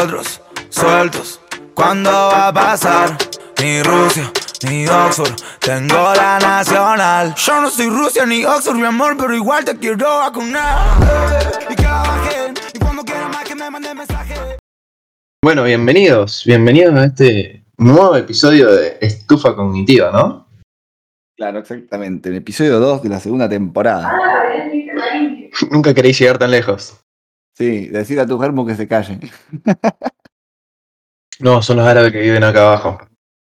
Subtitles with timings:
[0.00, 1.40] nosotros, sueltos,
[1.74, 3.18] ¿cuándo va a pasar?
[3.60, 4.32] Ni Rusia,
[4.66, 7.34] ni Oxford, tengo la nacional.
[7.34, 11.02] Yo no soy Rusia ni Oxford, mi amor, pero igual te quiero vacunar.
[11.68, 14.34] Y que bajen, y cuando quieran más que me manden mensaje.
[15.44, 20.48] Bueno, bienvenidos, bienvenidos a este nuevo episodio de Estufa Cognitiva, ¿no?
[21.36, 22.30] Claro, exactamente.
[22.30, 24.18] El episodio 2 de la segunda temporada.
[25.70, 26.98] Nunca queréis llegar tan lejos.
[27.60, 29.20] Sí, decir a tu germo que se calle.
[31.40, 32.98] No, son los árabes que viven acá abajo.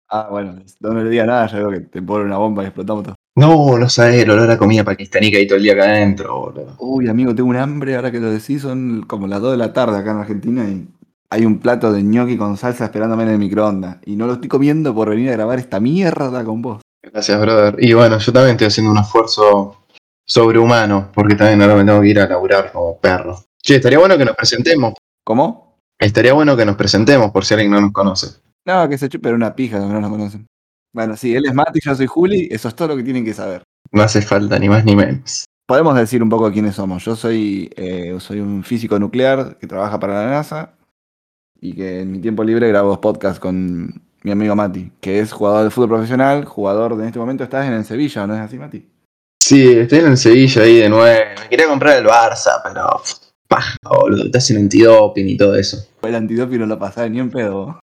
[0.10, 3.06] Ah, bueno, no le diga nada, ya veo que te ponen una bomba y explotamos
[3.06, 3.16] todo.
[3.38, 6.38] No, no sabes el olor a comida pakistaní que hay todo el día acá adentro,
[6.38, 6.76] boludo.
[6.80, 9.72] Uy, amigo, tengo un hambre, ahora que lo decís, son como las 2 de la
[9.72, 10.86] tarde acá en Argentina y
[11.30, 14.00] hay un plato de gnocchi con salsa esperándome en el microondas.
[14.06, 16.82] Y no lo estoy comiendo por venir a grabar esta mierda con vos.
[17.02, 17.78] Gracias, brother.
[17.80, 19.86] Y bueno, yo también estoy haciendo un esfuerzo
[20.26, 23.40] sobrehumano, porque también ahora me tengo que ir a laburar como perro.
[23.66, 24.94] Che, estaría bueno que nos presentemos.
[25.24, 25.80] ¿Cómo?
[25.98, 28.28] Estaría bueno que nos presentemos por si alguien no nos conoce.
[28.64, 30.46] No, que se chupe una pija, que no nos conocen.
[30.94, 33.34] Bueno, sí, él es Mati, yo soy Juli, eso es todo lo que tienen que
[33.34, 33.64] saber.
[33.92, 35.46] No hace falta ni más ni menos.
[35.66, 37.04] Podemos decir un poco quiénes somos.
[37.06, 40.76] Yo soy, eh, soy un físico nuclear que trabaja para la NASA
[41.60, 45.64] y que en mi tiempo libre grabo podcasts con mi amigo Mati, que es jugador
[45.64, 48.60] de fútbol profesional, jugador de en este momento estás en el Sevilla, ¿no es así,
[48.60, 48.88] Mati?
[49.42, 51.30] Sí, estoy en el Sevilla ahí de nuevo.
[51.42, 53.02] Me quería comprar el Barça, pero.
[53.56, 54.26] Paja, boludo.
[54.26, 55.78] Estás en antidoping y todo eso.
[56.02, 57.80] El antidoping no lo pasaba ni en pedo.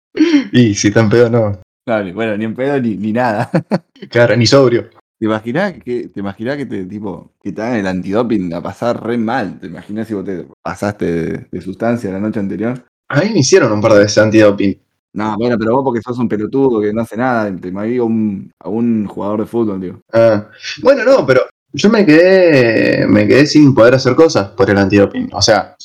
[0.52, 1.60] Y si tan pedo no.
[1.88, 3.50] No, ni- bueno, ni en pedo ni, ni nada.
[4.10, 4.90] Claro, ni sobrio.
[5.20, 9.04] ¿Te imaginás que, te, imaginás que te, tipo, que te hagan el antidoping a pasar
[9.06, 9.60] re mal?
[9.60, 12.82] ¿Te imaginas si vos te pasaste de, de sustancia la noche anterior?
[13.10, 14.80] A mí me hicieron un par de veces antidoping.
[15.14, 18.50] No, bueno, pero vos porque sos un pelotudo que no hace nada, te imagino un,
[18.60, 20.00] a un jugador de fútbol, digo.
[20.14, 20.48] Ah,
[20.82, 21.42] bueno, no, pero
[21.74, 25.30] yo me quedé, me quedé sin poder hacer cosas por el antidoping.
[25.34, 25.76] O sea,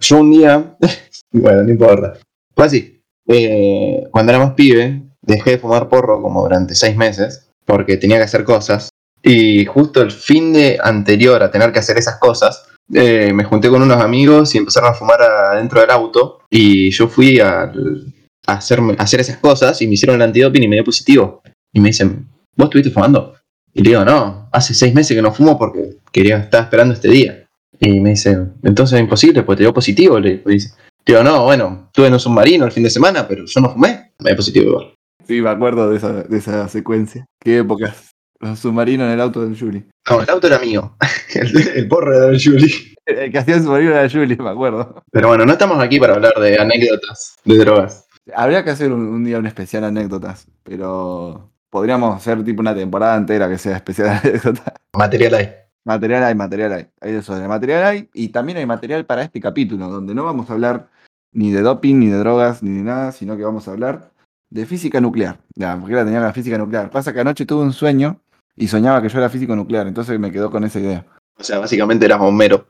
[0.00, 0.76] yo un día,
[1.32, 2.14] bueno, no importa.
[2.54, 3.00] Fue así.
[3.28, 8.18] Eh, cuando era más pibe, dejé de fumar porro como durante seis meses, porque tenía
[8.18, 8.90] que hacer cosas.
[9.22, 13.70] Y justo el fin de anterior a tener que hacer esas cosas, eh, me junté
[13.70, 16.40] con unos amigos y empezaron a fumar adentro del auto.
[16.50, 18.12] Y yo fui al-
[18.46, 21.42] a, hacerme, a hacer esas cosas y me hicieron el antidoping y me dio positivo.
[21.72, 23.34] Y me dicen, ¿vos estuviste fumando?
[23.74, 27.08] Y le digo, no, hace seis meses que no fumo porque quería estar esperando este
[27.08, 27.44] día.
[27.80, 30.18] Y me dice, entonces es imposible, pues te dio positivo.
[30.20, 30.72] Le dice.
[31.04, 34.12] Digo, no, bueno, estuve en un submarino el fin de semana, pero yo no fumé.
[34.20, 34.94] Me dio positivo igual.
[35.26, 37.26] Sí, me acuerdo de esa, de esa secuencia.
[37.40, 38.12] Qué épocas.
[38.40, 39.84] Los submarinos en el auto del Juli.
[40.08, 40.96] No, el auto era mío.
[41.34, 42.72] El, el porro era del Juli.
[43.06, 45.02] El que hacía el submarino era Juli, me acuerdo.
[45.10, 48.06] Pero bueno, no estamos aquí para hablar de anécdotas de drogas.
[48.34, 53.16] Habría que hacer un, un día un especial anécdotas, pero podríamos hacer tipo una temporada
[53.16, 54.20] entera que sea especial.
[54.96, 55.52] Material ahí.
[55.84, 56.86] Material hay, material hay.
[57.00, 58.08] Hay de eso, de material hay.
[58.14, 60.88] Y también hay material para este capítulo, donde no vamos a hablar
[61.32, 64.12] ni de doping, ni de drogas, ni de nada, sino que vamos a hablar
[64.50, 65.40] de física nuclear.
[65.56, 66.90] Ya, porque la tenía la física nuclear.
[66.90, 68.20] Pasa que anoche tuve un sueño
[68.54, 71.04] y soñaba que yo era físico nuclear, entonces me quedó con esa idea.
[71.36, 72.68] O sea, básicamente eras bombero.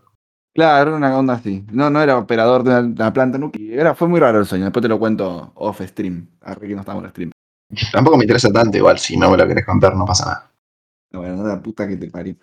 [0.55, 1.63] Claro, era una onda así.
[1.71, 3.81] No, no era operador de una, planta nuclear.
[3.81, 4.65] Era, fue muy raro el sueño.
[4.65, 6.27] Después te lo cuento off stream.
[6.41, 7.31] Arre que no estamos en stream.
[7.93, 10.51] Tampoco me interesa tanto, igual si no me lo querés contar, no pasa nada.
[11.13, 12.37] No, Bueno, no la puta que te parió.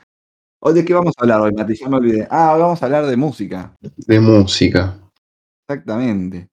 [0.63, 2.27] Hoy de qué vamos a hablar hoy, Mati, ya me olvidé.
[2.29, 3.73] Ah, hoy vamos a hablar de música.
[3.79, 4.95] De música.
[5.67, 6.49] Exactamente.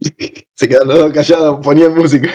[0.54, 2.30] Se quedan los dos callados, ponían música.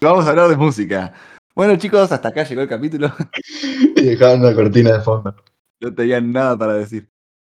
[0.00, 1.14] Vamos a hablar de música.
[1.54, 3.10] Bueno, chicos, hasta acá llegó el capítulo.
[3.96, 5.34] Y dejaban una cortina de fondo.
[5.80, 7.08] No tenían nada para decir.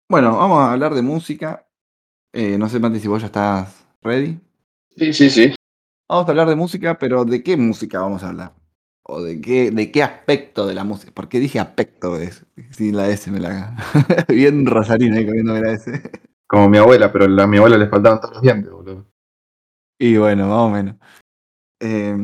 [0.08, 1.66] Bueno, vamos a hablar de música.
[2.32, 4.38] Eh, no sé, Mati, si vos ya estás ready.
[4.96, 5.54] Sí, sí, sí.
[6.08, 8.52] Vamos a hablar de música, pero ¿de qué música vamos a hablar?
[9.02, 11.10] ¿O de qué, de qué aspecto de la música?
[11.12, 13.76] Porque dije aspecto, es, sin la S me la...
[14.28, 16.10] Bien rosarina ahí comiéndome la S.
[16.46, 19.06] Como mi abuela, pero a mi abuela le faltaban todos los dientes, boludo.
[19.98, 20.96] Y bueno, más o menos.
[21.80, 22.16] Eh,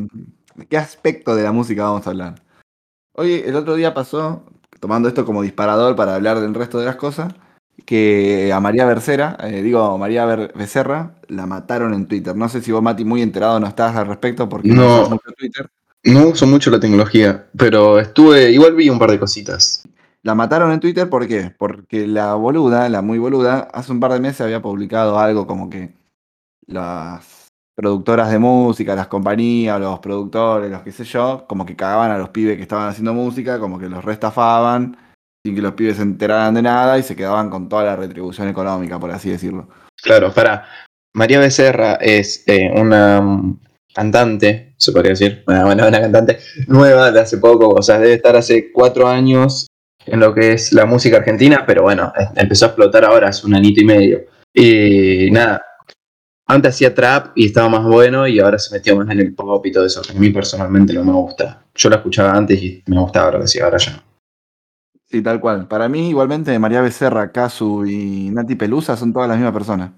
[0.55, 2.35] ¿De qué aspecto de la música vamos a hablar?
[3.15, 4.45] Hoy, el otro día pasó,
[4.79, 7.33] tomando esto como disparador para hablar del resto de las cosas,
[7.85, 12.35] que a María Becerra, eh, digo María Becerra, la mataron en Twitter.
[12.35, 14.95] No sé si vos, Mati, muy enterado no estás al respecto porque no, No.
[15.01, 15.69] usas mucho Twitter.
[16.05, 19.83] No uso mucho la tecnología, pero estuve, igual vi un par de cositas.
[20.21, 21.53] La mataron en Twitter, ¿por qué?
[21.57, 25.69] Porque la boluda, la muy boluda, hace un par de meses había publicado algo como
[25.69, 25.93] que
[26.67, 32.11] las productoras de música, las compañías, los productores, los qué sé yo, como que cagaban
[32.11, 34.95] a los pibes que estaban haciendo música, como que los restafaban,
[35.45, 38.47] sin que los pibes se enteraran de nada y se quedaban con toda la retribución
[38.47, 39.67] económica, por así decirlo.
[40.01, 40.65] Claro, para.
[41.15, 43.21] María Becerra es eh, una
[43.93, 48.15] cantante, se podría decir, una, una, una cantante nueva de hace poco, o sea, debe
[48.15, 49.67] estar hace cuatro años
[50.07, 53.53] en lo que es la música argentina, pero bueno, empezó a explotar ahora hace un
[53.53, 54.25] añito y medio.
[54.53, 55.63] Y nada,
[56.47, 59.65] antes hacía trap y estaba más bueno y ahora se metió más en el pop
[59.65, 61.63] y todo eso, que a mí personalmente no me gusta.
[61.75, 64.03] Yo la escuchaba antes y me gustaba, ahora sí, ahora ya.
[65.13, 65.67] Sí, tal cual.
[65.67, 69.91] Para mí, igualmente, María Becerra, Casu y Nati Pelusa son todas las mismas personas.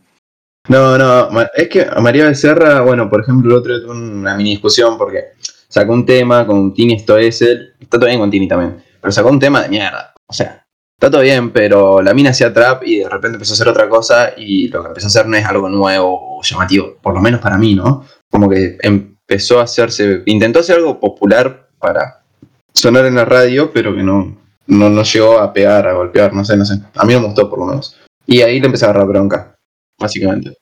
[0.68, 5.28] No, no, es que María Becerra, bueno, por ejemplo, el otro una mini discusión porque
[5.70, 9.40] sacó un tema con Tini Stoessel, está todo bien con Tini también, pero sacó un
[9.40, 10.14] tema de mierda.
[10.28, 10.66] O sea,
[11.00, 13.88] está todo bien, pero la mina hacía trap y de repente empezó a hacer otra
[13.88, 17.22] cosa y lo que empezó a hacer no es algo nuevo o llamativo, por lo
[17.22, 18.04] menos para mí, ¿no?
[18.30, 22.26] Como que empezó a hacerse, intentó hacer algo popular para
[22.74, 26.44] sonar en la radio, pero que no, no, no llegó a pegar, a golpear, no
[26.44, 26.80] sé, no sé.
[26.96, 28.00] A mí no me gustó por lo menos.
[28.26, 29.56] Y ahí le empecé a agarrar bronca,
[30.00, 30.58] básicamente.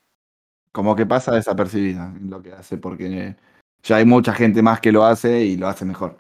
[0.72, 3.36] Como que pasa desapercibida en lo que hace, porque
[3.84, 6.18] ya hay mucha gente más que lo hace y lo hace mejor.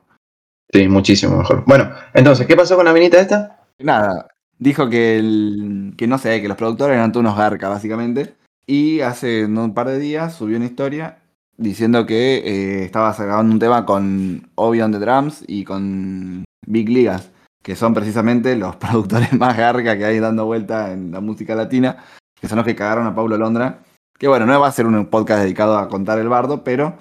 [0.71, 1.63] Sí, muchísimo mejor.
[1.65, 3.65] Bueno, entonces, ¿qué pasó con la minita esta?
[3.79, 4.27] Nada,
[4.57, 8.35] dijo que, el, que no sé, que los productores eran todos unos garcas, básicamente.
[8.65, 11.19] Y hace un par de días subió una historia
[11.57, 16.89] diciendo que eh, estaba sacando un tema con Obi on the Drums y con Big
[16.89, 17.29] Ligas,
[17.63, 21.97] que son precisamente los productores más garca que hay dando vuelta en la música latina,
[22.39, 23.79] que son los que cagaron a Paulo Londra.
[24.19, 26.95] Que bueno, no va a ser un podcast dedicado a contar el bardo, pero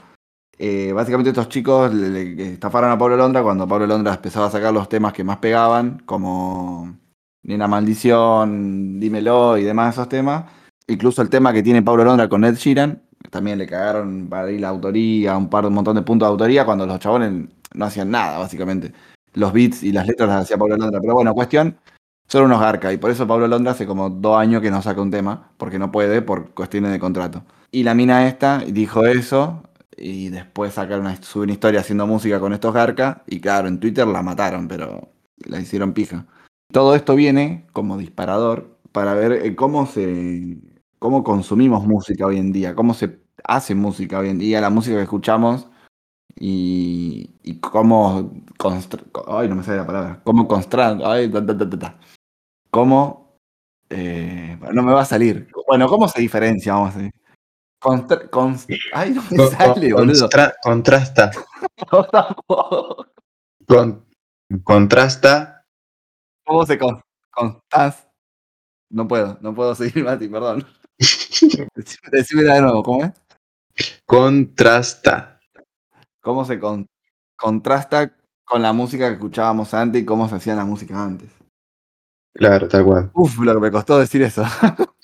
[0.58, 4.50] eh, básicamente estos chicos le, le estafaron a Pablo Londra cuando Pablo Londra empezaba a
[4.50, 6.96] sacar los temas que más pegaban, como
[7.42, 10.44] Nena Maldición, Dímelo y demás esos temas.
[10.86, 14.60] Incluso el tema que tiene Pablo Londra con Ed Sheeran, también le cagaron para ir
[14.60, 18.10] la autoría, un par un montón de puntos de autoría cuando los chabones no hacían
[18.10, 18.92] nada, básicamente.
[19.34, 21.00] Los beats y las letras las hacía Pablo Londra.
[21.00, 21.78] Pero bueno, cuestión,
[22.28, 25.00] son unos garcas y por eso Pablo Londra hace como dos años que no saca
[25.00, 27.44] un tema, porque no puede por cuestiones de contrato.
[27.70, 29.62] Y la mina esta dijo eso,
[29.96, 34.06] y después sacaron una, una historia haciendo música con estos garcas y claro, en Twitter
[34.06, 35.12] la mataron, pero
[35.46, 36.26] la hicieron pija.
[36.72, 40.58] Todo esto viene como disparador para ver eh, cómo se
[40.98, 44.96] cómo consumimos música hoy en día, cómo se hace música hoy en día, la música
[44.96, 45.68] que escuchamos
[46.36, 48.32] y, y cómo
[49.28, 51.98] ay, no me sale la palabra, cómo constra, ay, ta, ta, ta,
[52.70, 53.38] cómo
[53.90, 55.48] eh, no me va a salir.
[55.66, 56.72] Bueno, ¿cómo se diferencia?
[56.74, 57.12] Vamos a decir.
[57.80, 60.20] Constra- const- ay, no me Con- sale, con- boludo.
[60.28, 61.30] constra- contrasta.
[61.90, 63.06] No, tampoco.
[63.66, 64.04] Con-
[64.64, 65.64] contrasta.
[66.46, 67.00] ¿Cómo se con,
[67.30, 68.08] constas?
[68.90, 70.64] No puedo, no puedo seguir, Mati, perdón.
[72.12, 73.12] Decime- de nuevo, ¿cómo es?
[74.06, 75.31] Contrasta.
[76.22, 76.86] ¿Cómo se con-
[77.36, 81.30] contrasta con la música que escuchábamos antes y cómo se hacía la música antes?
[82.34, 83.10] Claro, tal cual.
[83.12, 84.44] Uf, lo que me costó decir eso.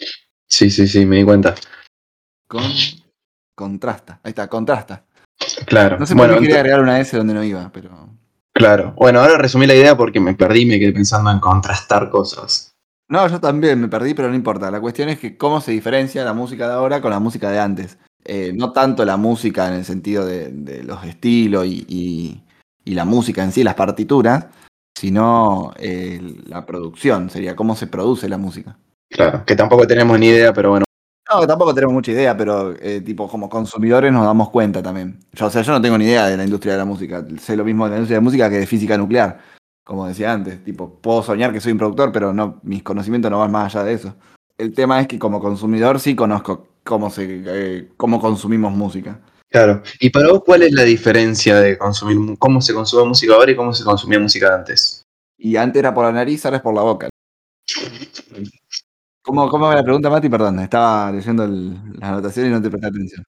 [0.50, 1.54] Sí, sí, sí, me di cuenta.
[2.48, 2.62] Con,
[3.54, 4.18] contrasta.
[4.22, 5.04] Ahí está, contrasta.
[5.66, 5.98] Claro.
[5.98, 7.90] No sé por bueno, qué quería agregar una S donde no iba, pero.
[8.54, 8.94] claro.
[8.96, 12.72] Bueno, ahora resumí la idea porque me perdí y me quedé pensando en contrastar cosas.
[13.10, 14.70] No, yo también me perdí, pero no importa.
[14.70, 17.60] La cuestión es que cómo se diferencia la música de ahora con la música de
[17.60, 17.98] antes.
[18.24, 22.42] Eh, no tanto la música en el sentido de, de los estilos y, y-
[22.84, 24.46] y la música en sí, las partituras,
[24.98, 28.78] sino eh, la producción, sería cómo se produce la música.
[29.10, 29.44] Claro.
[29.44, 30.84] Que tampoco tenemos ni idea, pero bueno.
[31.30, 35.20] No, tampoco tenemos mucha idea, pero eh, tipo como consumidores nos damos cuenta también.
[35.32, 37.24] Yo, o sea, yo no tengo ni idea de la industria de la música.
[37.38, 39.38] Sé lo mismo de la industria de la música que de física nuclear.
[39.84, 43.38] Como decía antes, tipo, puedo soñar que soy un productor, pero no, mis conocimientos no
[43.40, 44.14] van más allá de eso.
[44.56, 49.20] El tema es que como consumidor sí conozco cómo se eh, cómo consumimos música.
[49.50, 49.82] Claro.
[50.00, 53.56] ¿Y para vos cuál es la diferencia de consumir, cómo se consume música ahora y
[53.56, 55.02] cómo se consumía música antes?
[55.36, 57.08] Y antes era por la nariz, ahora es por la boca.
[59.22, 60.30] ¿Cómo, cómo me la pregunta, Mati?
[60.30, 63.24] Perdón, estaba leyendo las anotaciones y no te presté atención.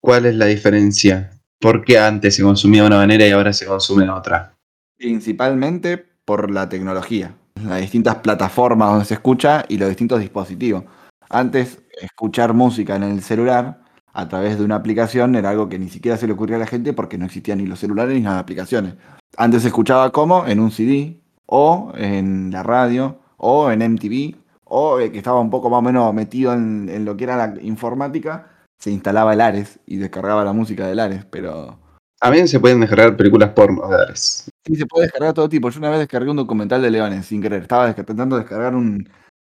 [0.00, 1.30] ¿Cuál es la diferencia?
[1.60, 4.56] ¿Por qué antes se consumía de una manera y ahora se consume de otra?
[4.96, 10.84] Principalmente por la tecnología, las distintas plataformas donde se escucha y los distintos dispositivos.
[11.28, 13.80] Antes, escuchar música en el celular
[14.12, 16.66] a través de una aplicación era algo que ni siquiera se le ocurría a la
[16.66, 18.94] gente porque no existían ni los celulares ni las aplicaciones.
[19.36, 24.98] Antes se escuchaba como en un CD, o en la radio, o en MTV, o
[25.00, 27.60] eh, que estaba un poco más o menos metido en, en lo que era la
[27.62, 28.48] informática,
[28.78, 31.78] se instalaba el Ares y descargaba la música del Ares, pero
[32.18, 34.50] También se pueden descargar películas porno de Ares.
[34.66, 35.68] Sí, se puede descargar todo tipo.
[35.70, 37.62] Yo una vez descargué un documental de Leones sin querer.
[37.62, 39.08] Estaba desca- intentando descargar un,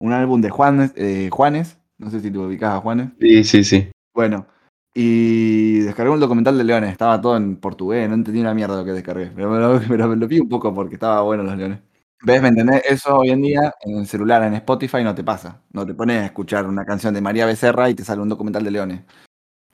[0.00, 1.77] un álbum de Juanes, eh, Juanes.
[1.98, 3.08] No sé si te ubicás a Juanes.
[3.20, 3.88] Sí, sí, sí.
[4.14, 4.46] Bueno,
[4.94, 6.92] y descargué un documental de Leones.
[6.92, 9.30] Estaba todo en portugués, no entendí una mierda lo que descargué.
[9.34, 11.80] Pero me lo, me lo- me lo vi un poco porque estaba bueno los Leones.
[12.24, 12.42] ¿Ves?
[12.42, 12.82] ¿Me entendés?
[12.88, 15.60] Eso hoy en día en el celular, en Spotify, no te pasa.
[15.72, 18.64] No te pones a escuchar una canción de María Becerra y te sale un documental
[18.64, 19.00] de Leones.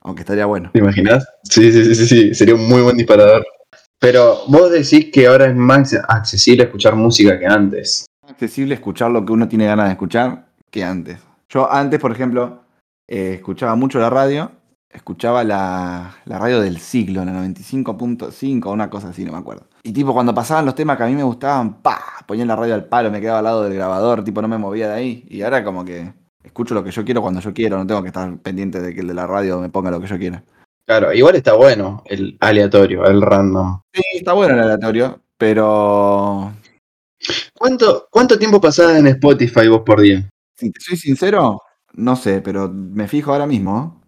[0.01, 0.69] Aunque estaría bueno.
[0.71, 1.27] ¿Te imaginas?
[1.43, 2.35] Sí, sí, sí, sí, sí.
[2.35, 3.43] Sería un muy buen disparador.
[3.99, 8.05] Pero vos decís que ahora es más accesible escuchar música que antes.
[8.27, 11.17] accesible escuchar lo que uno tiene ganas de escuchar que antes.
[11.49, 12.63] Yo antes, por ejemplo,
[13.07, 14.51] eh, escuchaba mucho la radio,
[14.89, 19.67] escuchaba la, la radio del siglo, la 95.5, una cosa así, no me acuerdo.
[19.83, 22.73] Y tipo, cuando pasaban los temas que a mí me gustaban, pa, ponía la radio
[22.73, 25.25] al palo, me quedaba al lado del grabador, tipo, no me movía de ahí.
[25.29, 28.09] Y ahora como que escucho lo que yo quiero cuando yo quiero, no tengo que
[28.09, 30.43] estar pendiente de que el de la radio me ponga lo que yo quiera.
[30.87, 33.81] Claro, igual está bueno el aleatorio, el random.
[33.93, 36.53] Sí, está bueno el aleatorio, pero
[37.57, 40.29] ¿Cuánto, cuánto tiempo pasás en Spotify vos por día?
[40.55, 41.61] Si te soy sincero,
[41.93, 44.01] no sé, pero me fijo ahora mismo.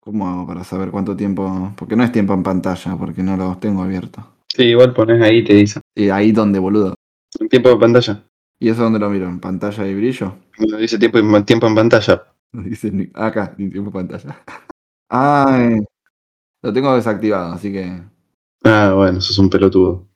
[0.00, 1.72] ¿Cómo hago para saber cuánto tiempo?
[1.76, 4.24] Porque no es tiempo en pantalla, porque no los tengo abiertos.
[4.54, 5.80] Sí, igual pones ahí y te dice.
[5.94, 6.94] Y ahí donde, boludo.
[7.40, 8.24] Un tiempo de pantalla.
[8.60, 9.28] ¿Y eso dónde lo miro?
[9.28, 10.34] ¿En pantalla y brillo?
[10.56, 12.22] Cuando dice tiempo, tiempo en pantalla.
[12.52, 14.42] Dice ni- acá, ni tiempo en pantalla.
[15.10, 15.80] Ay,
[16.62, 18.02] lo tengo desactivado, así que.
[18.64, 20.06] Ah, bueno, sos un pelotudo.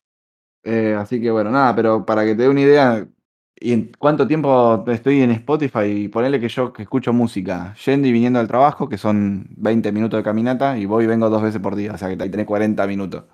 [0.64, 3.06] eh, así que bueno, nada, pero para que te dé una idea,
[3.62, 5.84] ¿y en cuánto tiempo estoy en Spotify?
[5.84, 9.92] Y ponele que yo que escucho música, yendo y viniendo al trabajo, que son 20
[9.92, 12.30] minutos de caminata, y voy y vengo dos veces por día, o sea que ahí
[12.30, 13.24] tenés 40 minutos.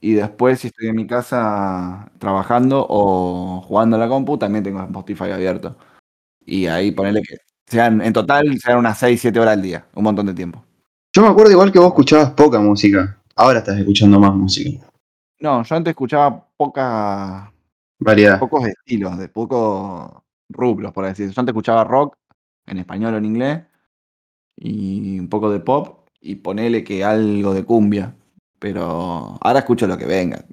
[0.00, 4.82] Y después, si estoy en mi casa trabajando o jugando a la compu, también tengo
[4.82, 5.76] Spotify abierto.
[6.44, 7.36] Y ahí ponele que
[7.66, 10.64] sean, en total, sean unas 6, 7 horas al día, un montón de tiempo.
[11.14, 13.18] Yo me acuerdo igual que vos escuchabas poca música.
[13.36, 14.86] Ahora estás escuchando más música.
[15.40, 17.52] No, yo antes escuchaba poca,
[18.04, 18.38] Variedad.
[18.38, 21.34] pocos estilos, de pocos rubros, por así decirlo.
[21.34, 22.16] Yo antes escuchaba rock,
[22.66, 23.62] en español o en inglés,
[24.56, 28.14] y un poco de pop, y ponele que algo de cumbia.
[28.58, 30.44] Pero ahora escucho lo que venga.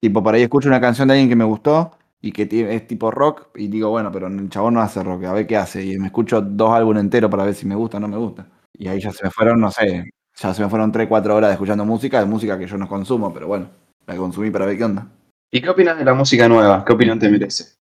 [0.00, 1.90] Tipo, por ahí escucho una canción de alguien que me gustó
[2.22, 5.32] y que es tipo rock, y digo, bueno, pero el chabón no hace rock, a
[5.32, 5.84] ver qué hace.
[5.84, 8.46] Y me escucho dos álbumes enteros para ver si me gusta o no me gusta.
[8.72, 11.52] Y ahí ya se me fueron, no sé, ya se me fueron 3, 4 horas
[11.52, 13.68] escuchando música, de música que yo no consumo, pero bueno,
[14.06, 15.06] la consumí para ver qué onda.
[15.52, 16.84] ¿Y qué opinas de la música nueva?
[16.84, 17.76] ¿Qué opinión te merece?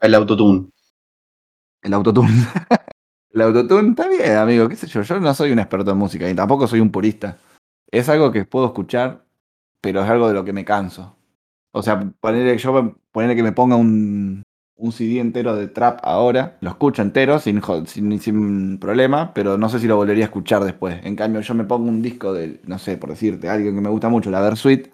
[0.00, 0.70] El autotune.
[1.82, 2.30] El autotune.
[3.32, 5.02] el autotune está bien, amigo, qué sé yo.
[5.02, 7.36] Yo no soy un experto en música y tampoco soy un purista.
[7.90, 9.26] Es algo que puedo escuchar,
[9.82, 11.14] pero es algo de lo que me canso.
[11.72, 12.56] O sea, ponerle,
[13.36, 14.42] que me ponga un,
[14.76, 19.68] un CD entero de trap ahora, lo escucho entero sin, sin, sin problema, pero no
[19.68, 21.04] sé si lo volvería a escuchar después.
[21.04, 23.90] En cambio, yo me pongo un disco de, no sé, por decirte, alguien que me
[23.90, 24.88] gusta mucho, la Versuit,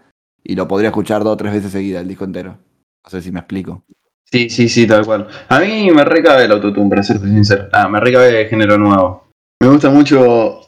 [0.45, 2.59] y lo podría escuchar dos o tres veces seguida, el disco entero.
[3.05, 3.85] No sé si me explico.
[4.25, 5.29] Sí, sí, sí, tal cual.
[5.49, 7.69] A mí me recabe el autotune, para serte sincero.
[7.73, 9.29] Ah, me recabe el género nuevo.
[9.61, 10.61] Me gusta mucho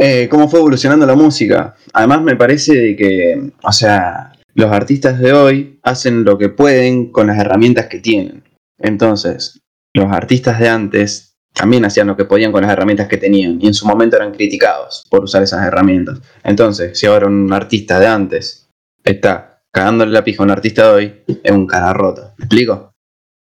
[0.00, 1.76] eh, cómo fue evolucionando la música.
[1.92, 7.28] Además me parece que, o sea, los artistas de hoy hacen lo que pueden con
[7.28, 8.42] las herramientas que tienen.
[8.78, 9.60] Entonces,
[9.94, 13.66] los artistas de antes también hacían lo que podían con las herramientas que tenían y
[13.66, 16.20] en su momento eran criticados por usar esas herramientas.
[16.42, 18.68] Entonces, si ahora un artista de antes
[19.04, 22.34] está cagándole la pija a un artista de hoy, es un cara rota.
[22.38, 22.92] ¿Me explico?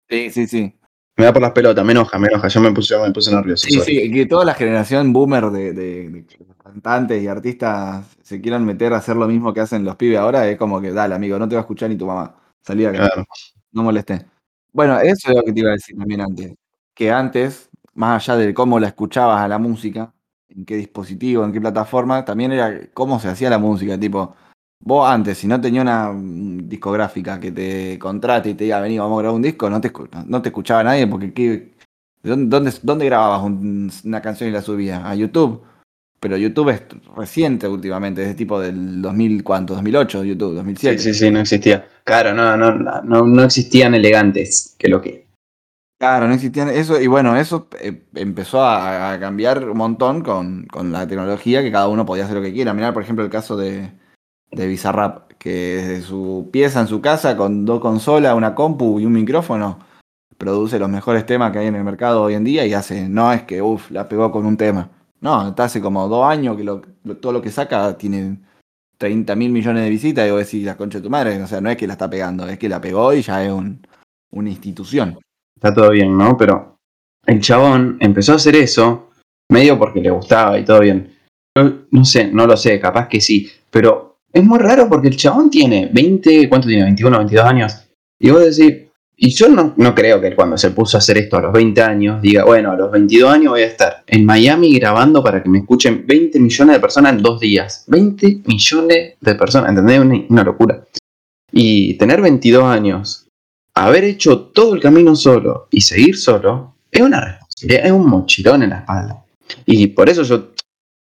[0.09, 0.77] Sí, sí, sí.
[1.17, 2.49] Me da por las pelotas, me enoja, me enoja.
[2.49, 3.67] Yo me puse, me puse nervioso.
[3.69, 4.01] Sí, sorry.
[4.01, 6.25] sí, que toda la generación boomer de, de- de
[6.63, 10.49] cantantes y artistas se quieran meter a hacer lo mismo que hacen los pibes ahora,
[10.49, 12.37] es como que, dale, amigo, no te va a escuchar ni tu mamá.
[12.63, 13.25] Salí acá, Claro.
[13.73, 14.25] no molesté.
[14.73, 16.55] Bueno, eso es lo que te iba a decir también antes.
[16.95, 17.69] Que antes,
[18.01, 20.13] más allá de cómo la escuchabas a la música,
[20.49, 23.99] en qué dispositivo, en qué plataforma, también era cómo se hacía la música.
[24.01, 24.35] Tipo,
[24.83, 28.99] vos antes, si no tenía una mm, discográfica que te contrate y te diga, vení,
[28.99, 29.93] vamos a grabar un disco, no te,
[30.27, 31.73] no te escuchaba nadie porque ¿qué-
[32.23, 35.03] ¿dónde, dónde, grababas un- una canción y la subías?
[35.05, 35.63] A YouTube.
[36.21, 36.83] Pero YouTube es
[37.17, 39.73] reciente últimamente, es tipo del 2000, ¿cuánto?
[39.75, 40.99] 2008, YouTube, Sí, 2007.
[40.99, 41.87] sí, sí, no existía.
[42.05, 45.30] Claro, no, no, no, no existían elegantes que lo que.
[46.01, 50.93] Claro, no existían eso, y bueno, eso eh, empezó a, cambiar un montón con, con
[50.93, 52.73] la tecnología, que cada uno podía hacer lo que quiera.
[52.73, 53.93] Mirá, por ejemplo, el caso de,
[54.51, 59.05] de Bizarrap, que desde su pieza en su casa, con dos consolas, una compu y
[59.05, 59.79] un micrófono,
[60.39, 63.33] produce los mejores temas que hay en el mercado hoy en día y hace, no
[63.33, 64.91] es que, uff, la pegó con un tema.
[65.21, 66.65] No, está hace como dos años que
[67.17, 68.41] todo lo que saca tiene
[68.99, 71.61] 30 mil millones de visitas y vos decís, la concha de tu madre, o sea,
[71.61, 73.87] no es que la está pegando, es que la pegó y ya es un-
[74.31, 75.19] una institución.
[75.61, 76.39] Está todo bien, ¿no?
[76.39, 76.79] Pero
[77.27, 79.11] el chabón empezó a hacer eso
[79.51, 81.15] medio porque le gustaba y todo bien.
[81.55, 83.47] Yo no sé, no lo sé, capaz que sí.
[83.71, 86.85] Pero es muy raro porque el chabón tiene 20, ¿cuánto tiene?
[86.85, 87.75] 21, 22 años.
[88.19, 88.89] Y vos decís,
[89.19, 91.83] y yo no, no creo que cuando se puso a hacer esto a los 20
[91.83, 95.51] años diga, bueno, a los 22 años voy a estar en Miami grabando para que
[95.51, 97.85] me escuchen 20 millones de personas en dos días.
[97.89, 100.01] 20 millones de personas, ¿entendés?
[100.01, 100.87] Una, una locura.
[101.53, 103.27] Y tener 22 años,
[103.85, 108.63] haber hecho todo el camino solo y seguir solo, es una responsabilidad, es un mochilón
[108.63, 109.25] en la espalda.
[109.67, 110.53] Y por eso yo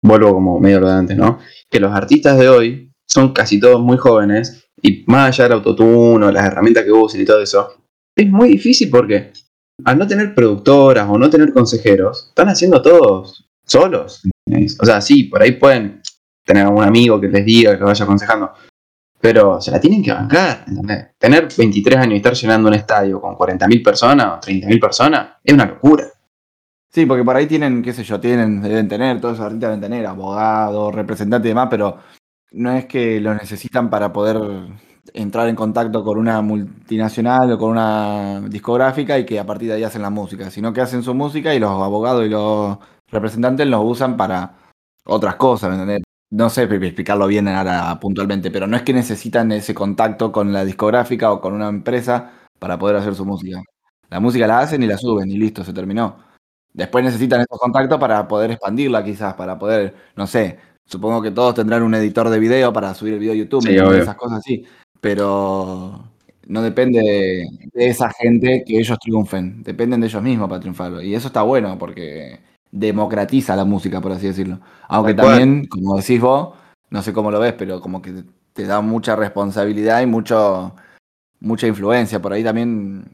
[0.02, 1.38] vuelvo como medio lo antes, ¿no?
[1.70, 6.26] Que los artistas de hoy son casi todos muy jóvenes y más allá del autotune
[6.26, 7.74] o las herramientas que usen y todo eso,
[8.16, 9.32] es muy difícil porque
[9.84, 14.22] al no tener productoras o no tener consejeros, están haciendo todos solos.
[14.80, 16.02] O sea, sí, por ahí pueden
[16.44, 18.52] tener algún amigo que les diga, que los vaya aconsejando.
[19.24, 20.64] Pero se la tienen que bancar.
[20.68, 21.16] ¿entendés?
[21.16, 25.54] Tener 23 años y estar llenando un estadio con 40.000 personas o 30.000 personas es
[25.54, 26.04] una locura.
[26.90, 29.80] Sí, porque por ahí tienen, qué sé yo, tienen, deben tener, todos esos artistas deben
[29.80, 31.96] tener abogados, representantes y demás, pero
[32.52, 34.38] no es que lo necesitan para poder
[35.14, 39.76] entrar en contacto con una multinacional o con una discográfica y que a partir de
[39.76, 42.76] ahí hacen la música, sino que hacen su música y los abogados y los
[43.10, 44.58] representantes los usan para
[45.06, 46.02] otras cosas, ¿me entendés?
[46.34, 50.64] No sé explicarlo bien ahora puntualmente, pero no es que necesitan ese contacto con la
[50.64, 53.62] discográfica o con una empresa para poder hacer su música.
[54.10, 56.18] La música la hacen y la suben y listo, se terminó.
[56.72, 61.54] Después necesitan esos contactos para poder expandirla quizás, para poder, no sé, supongo que todos
[61.54, 63.94] tendrán un editor de video para subir el video a YouTube, obvio.
[63.94, 64.64] esas cosas así,
[65.00, 66.02] pero
[66.48, 71.00] no depende de, de esa gente que ellos triunfen, dependen de ellos mismos para triunfar.
[71.04, 72.40] Y eso está bueno porque
[72.74, 74.58] democratiza la música, por así decirlo.
[74.88, 76.54] Aunque también, como decís vos,
[76.90, 80.74] no sé cómo lo ves, pero como que te da mucha responsabilidad y mucho,
[81.40, 82.20] mucha influencia.
[82.20, 83.04] Por ahí también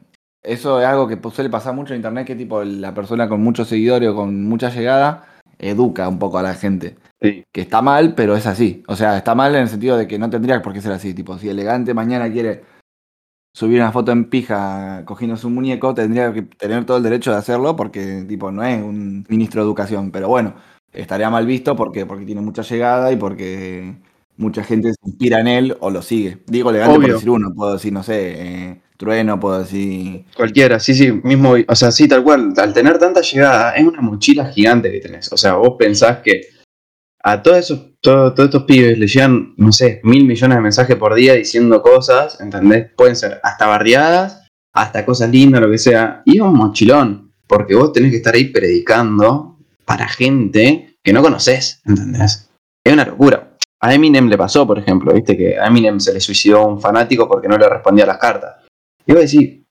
[0.41, 3.67] eso es algo que suele pasar mucho en internet, que tipo la persona con muchos
[3.67, 5.25] seguidores o con mucha llegada
[5.59, 6.97] educa un poco a la gente.
[7.21, 7.43] Sí.
[7.53, 8.83] Que está mal, pero es así.
[8.87, 11.13] O sea, está mal en el sentido de que no tendría por qué ser así.
[11.13, 12.63] Tipo, si elegante mañana quiere
[13.53, 17.37] subir una foto en pija cogiéndose un muñeco, tendría que tener todo el derecho de
[17.37, 20.11] hacerlo porque tipo no es un ministro de educación.
[20.11, 20.55] Pero bueno,
[20.93, 23.95] estaría mal visto porque, porque tiene mucha llegada y porque
[24.37, 26.39] mucha gente se inspira en él o lo sigue.
[26.47, 30.25] Digo elegante por decir uno, puedo decir, no sé, eh, trueno, puedo decir.
[30.35, 34.01] Cualquiera, sí, sí, mismo, o sea, sí, tal cual, al tener tanta llegada, es una
[34.01, 35.31] mochila gigante que tenés.
[35.31, 36.41] O sea, vos pensás que
[37.23, 40.95] a todos esos, todo- todos estos pibes le llegan, no sé, mil millones de mensajes
[40.95, 42.91] por día diciendo cosas, ¿entendés?
[42.95, 46.21] Pueden ser hasta barriadas, hasta cosas lindas, lo que sea.
[46.25, 51.21] Y es un mochilón, porque vos tenés que estar ahí predicando para gente que no
[51.21, 52.49] conoces, ¿entendés?
[52.83, 53.47] Es una locura.
[53.83, 57.27] A Eminem le pasó, por ejemplo, viste que a Eminem se le suicidó un fanático
[57.27, 58.57] porque no le respondía las cartas.
[59.05, 59.63] Y vos decís,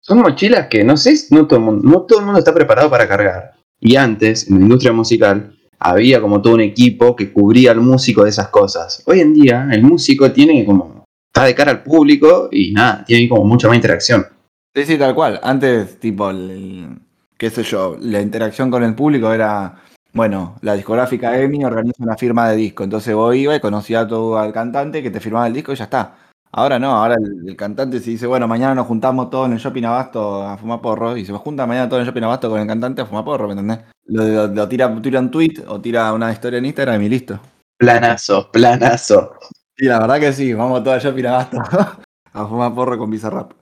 [0.00, 2.88] son mochilas que no sé, no todo, el mundo, no todo el mundo está preparado
[2.90, 3.54] para cargar.
[3.80, 8.24] Y antes, en la industria musical, había como todo un equipo que cubría al músico
[8.24, 9.02] de esas cosas.
[9.06, 13.28] Hoy en día, el músico tiene como, está de cara al público y nada, tiene
[13.28, 14.26] como mucha más interacción.
[14.74, 15.40] Sí, sí, tal cual.
[15.42, 16.98] Antes, tipo, el-
[17.36, 19.76] qué sé yo, la interacción con el público era,
[20.12, 22.84] bueno, la discográfica EMI organiza una firma de disco.
[22.84, 25.76] Entonces vos ibas y conocías a todo al cantante que te firmaba el disco y
[25.76, 26.14] ya está.
[26.50, 29.58] Ahora no, ahora el, el cantante se dice, bueno, mañana nos juntamos todos en el
[29.58, 32.60] shopping Abasto a fumar porro y se juntan mañana todos en el shopping Abasto con
[32.60, 33.80] el cantante a fumar porro, ¿me entendés?
[34.06, 37.38] Lo, lo- lo tira, tira un tweet o tira una historia en Instagram y listo.
[37.78, 39.34] Planazo, planazo.
[39.76, 41.58] Sí, la verdad que sí, vamos todos al shopping Abasto
[42.32, 43.52] a fumar porro con Bizarrap.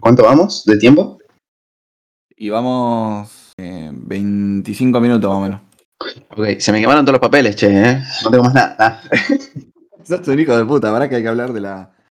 [0.00, 1.18] ¿Cuánto vamos de tiempo?
[2.36, 5.60] Y vamos eh, 25 minutos más o menos.
[6.30, 8.02] Ok, se me quemaron todos los papeles, che, ¿eh?
[8.24, 9.00] No tengo más nada.
[10.04, 11.94] Sos un hijo de puta, ¿verdad que hay que hablar de la